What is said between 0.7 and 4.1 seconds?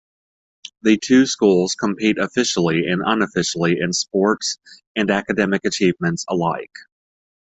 The two schools compete officially and unofficially in